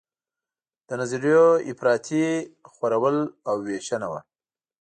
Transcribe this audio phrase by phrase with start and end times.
[0.87, 2.25] د نظریو افراطي
[2.73, 3.17] خورول
[3.49, 4.19] او ویشنه وه.